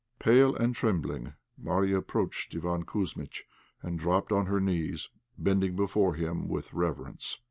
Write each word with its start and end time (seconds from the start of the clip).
Pale 0.17 0.55
and 0.55 0.73
trembling, 0.73 1.33
Marya 1.59 1.97
approached 1.99 2.53
Iván 2.53 2.85
Kouzmitch 2.85 3.43
and 3.83 3.99
dropped 3.99 4.31
on 4.31 4.47
her 4.47 4.59
knees, 4.59 5.09
bending 5.37 5.75
before 5.75 6.15
him 6.15 6.47
with 6.47 6.73
reverence. 6.73 7.37